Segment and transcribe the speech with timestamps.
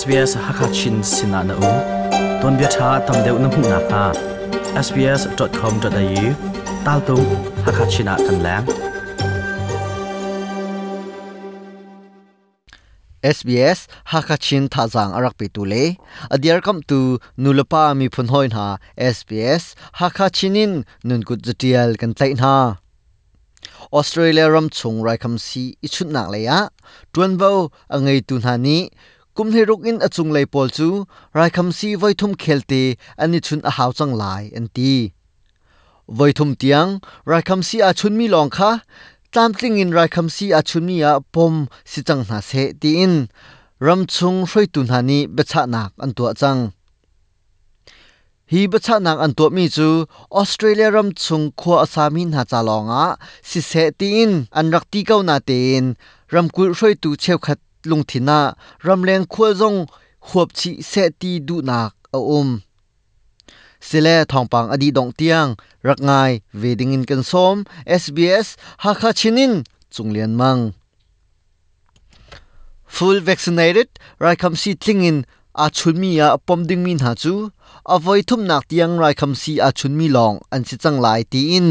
[0.00, 1.72] SBS Hakachin Sinana U.
[2.42, 4.04] ต o n เบียชาตำเดวน้ำห u n a ค a
[4.86, 6.26] sbs.com.au
[6.86, 7.20] t a l t ล
[7.64, 8.64] Hakachina ากั Lang.
[13.36, 13.78] SBS
[14.12, 15.82] Hakachin t a z a n g arak pe tule
[16.34, 16.98] adiar kam tu
[17.42, 18.68] nulapa mi p u n hoin ha
[19.16, 19.62] SBS
[20.00, 20.72] Hakachinin
[21.08, 22.54] nun kut z a t i a l kan tlai na
[23.94, 26.60] ออสเตรเลียรำชงไรคำซีอิชุดหนักเลยอะ
[27.12, 27.50] ตวนเบา
[27.92, 28.82] อังไงตุนฮานี้
[29.38, 30.88] กุมเฮรุกอินอจุงเลยปอลจู
[31.34, 32.72] ไรคำซีไวทุ่มเคลเต
[33.20, 34.94] อันนี้ชุนอาหาวจังหลายอันตี
[36.16, 36.86] ไวทุ่มเตียง
[37.28, 38.70] ไรคำซีอาชุนมีลองค่ะ
[39.34, 41.54] ตามติงอินไรคำซีอาชุนมีอาปม
[41.90, 42.50] สิจังหาเส
[42.82, 43.14] ตีอิน
[43.86, 46.56] รำชงช่วยตุนหานีเบชะนักอันตัวจัง
[48.52, 49.88] ฮีบชะนักอันตัวมีจู
[50.34, 53.06] ออสเตรเลียรำชงขัวอาสามินหาจาลองอะ
[53.48, 55.50] สิเสตีอินอันรักตีเก้านาเต
[55.82, 55.84] น
[56.34, 57.58] รำกุช่วยตูเชวขัด
[57.90, 58.40] ลุงทินา
[58.86, 59.74] รำาแรงขัวจง
[60.28, 62.48] หวบชิเสตีดูนักอาอม
[63.88, 65.46] สิเลทองปังอดีดองเตียง
[65.88, 66.10] รักไง
[66.58, 67.56] เวดิงินกันซ้อม
[68.02, 68.46] SBS
[68.82, 69.52] ฮักคาชินิน
[69.94, 70.58] จุงเลียนมัง
[72.94, 73.88] full vaccinated
[74.24, 75.16] รายคำสีทิ้งอิน
[75.62, 77.34] อาชุนมีอาปมดึงมินหาจู
[77.90, 81.68] อวัยทุ่มนักเตียงรายคำสีอาชุนมีลองอันสิจังไลาตีอิน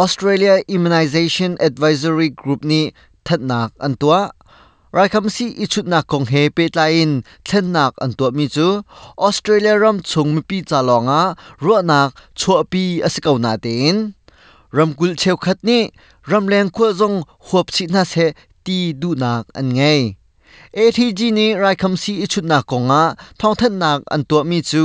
[0.00, 2.84] Australia Immunisation Advisory Group นี้
[3.26, 4.16] ทัดนักอันตัว
[4.96, 7.14] ရိုက်ခမ်စီအချုနာကုံဟေပေတလိုင်း
[7.48, 8.68] သန်နက်အန်တောမီချူ
[9.22, 11.20] ဩစတြေးလျရမ်ချုံမပီချာလောငါ
[11.64, 13.88] ရောနက်ချောပီအစကောနာတင်
[14.76, 15.78] ရမ်ကုလချေခတ်နိ
[16.28, 17.10] ရမ်လန်ခွဇုံ
[17.46, 18.26] ဟွပ်စီနာဆေ
[18.64, 20.00] တီဒူနက်အန်ငယ်
[20.76, 23.02] ATG နေရိုက်ခမ်စီအချုနာကုံငါ
[23.40, 24.82] ထောင်းထန်နက်အန်တောမီချူ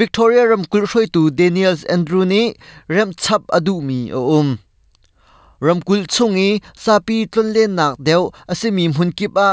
[0.00, 2.42] Victoria Ramkulshoi tu Daniels Andrew ni
[2.94, 4.00] Ramchap Adumi
[4.34, 4.48] Oum
[5.66, 6.50] รำกุลชงอี
[6.82, 8.20] ซาปีต้นเล่นหนักเดียว
[8.50, 9.50] อาศัยมีหุ่นกิบอา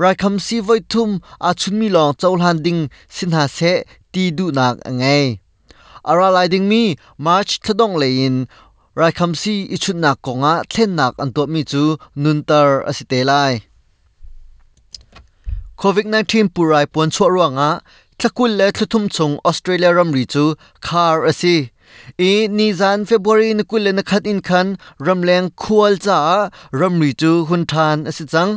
[0.02, 1.10] รคำสีไว้ทุ่ม
[1.44, 2.76] อาชุนมีลองเจ้าหลานดิง
[3.14, 3.58] สินหาเส
[4.12, 5.04] ตีดูหนักไง
[6.08, 6.82] อาราลายดิงมี
[7.26, 8.34] มาร์ชทดองเลยิน
[8.96, 11.84] ไรคำสีอีชุดหนักกงอาเทนหนักอันตัวมีจู
[12.22, 13.32] นุนตาร์อาศัยเตไล
[15.78, 17.70] โควิด19ปุรไรปวนชั่วร่วงอา
[18.18, 20.44] ทักกุลและทุ่มชงออสเตรเลียรำริจู
[20.86, 21.58] คาร์อาศัย
[22.20, 24.66] อีนีจันเฟบรีนกุลนขัดอินคัน
[25.06, 26.20] รำแรงควลจ้า
[26.80, 28.48] รำรีจูหุนทานอสิจัง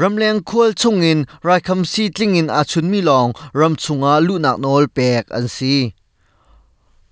[0.00, 1.18] รำแรงควลชงอิน
[1.48, 3.26] รายคำซีจิงอินอาชุนมีลอง
[3.60, 5.76] รำชงอาลุนักนอลแปกอันซี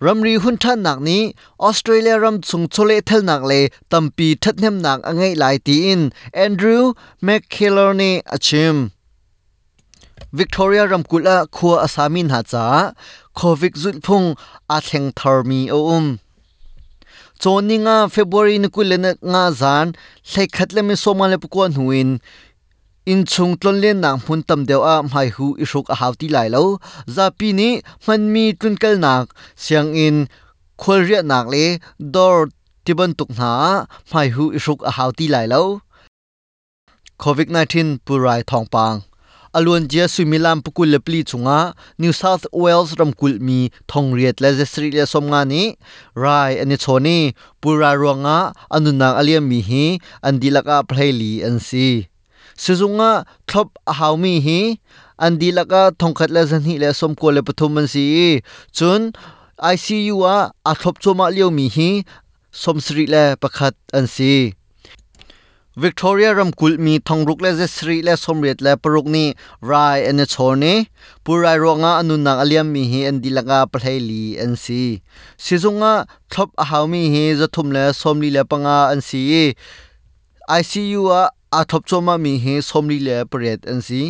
[0.05, 1.23] รำรีหุ่นท่านหนักนี้
[1.63, 3.63] ออสเตรเลียรำชงโชเลเทลหนักเลย
[3.93, 6.93] ตัมปีทัดเนมหนักอังไงหลายตีอินแอนดรูว์
[7.25, 8.77] แมคเคลอร์นีอาชิม
[10.39, 12.65] Victoria ramkula khua asamin ha cha
[13.41, 14.27] covid zut phung
[14.75, 16.07] a theng thar mi o um
[17.43, 19.87] choni nga february ni kulen nga zan
[20.35, 22.11] lai khatle mi somal le pukon huin
[23.13, 26.49] in chung tlon len nang hun tam deu a mai hu ishuk a hauti lai
[26.55, 26.63] lo
[27.15, 27.69] za pi ni
[28.07, 29.25] man mi tun kal nak
[29.65, 30.17] siang in
[30.83, 31.65] khol ria nak le
[32.15, 32.39] dor
[32.85, 33.53] tiban tuk na
[34.13, 35.63] mai hu ishuk a hauti lai lo
[37.23, 38.99] covid 19 purai thong pang
[39.59, 41.59] อลวนเจียสุมิลามปกุลเลปลีชุงะ
[42.03, 43.59] นิวเซาท์เวลส์รำกุลมี
[43.91, 45.63] ทองเรียดและเจสริเลสมงานี
[46.21, 46.25] ไร
[46.61, 47.23] อันนี้โชนี่
[47.61, 48.39] ปุรารวงะ
[48.75, 49.85] อนุนางอเลียมมีฮี
[50.27, 51.89] อันดีลักอาเพลลีอันซี
[52.63, 53.13] สุจุงะ
[53.51, 54.61] ทบอาวมีฮี
[55.25, 58.07] อันดีลักอาทองคัดและสันฮีและสมกุลเลปทุมมันซี
[58.79, 59.01] จน
[59.75, 61.89] ICU อ่ะอาทบโจมาเลียวมีฮี
[62.63, 64.37] สมสริและประคัดอันซี
[65.79, 69.35] Victoria ram kul mi thangruk le je sri le somret le paruk ni
[69.71, 70.73] rai ene chorne
[71.25, 74.83] purai ronga anuna aliam mi hi en dilanga phlei li en si
[75.45, 75.93] sizunga
[76.33, 79.21] thop ahau mi hi zathum le somli le panga an si
[80.61, 81.23] ICU a
[81.61, 84.03] athop choma mi hi somli le paret an si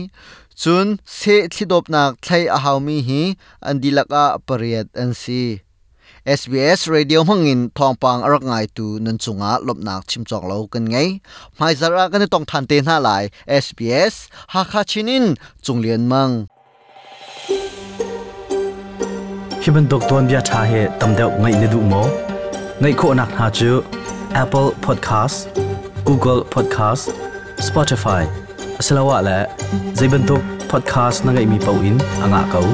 [0.62, 0.88] chun
[1.19, 3.22] se thidop nak thai ahau mi hi
[3.69, 5.41] an dilaka paret an si
[6.41, 11.08] SBS Radio Mangin Thongpang arak ngai tu nun chunga lopnak chimchok lo kan ngai
[11.58, 13.25] mai zara kan tong than te na lai
[13.64, 14.14] SBS
[14.53, 15.26] ha kha chinin
[15.64, 16.32] chunglian mang
[19.62, 21.06] Hiban d o k t u o n bia c h a he t a
[21.08, 22.03] m d e o n g a y ne du mo
[22.81, 23.70] n g a y kho nak ha chu
[24.43, 25.37] Apple Podcast
[26.08, 27.05] Google Podcast
[27.67, 28.23] Spotify
[28.87, 29.38] Salawa la
[29.99, 31.44] z a y b a n t u k podcast na n g a y
[31.53, 32.67] mi pauin anga kau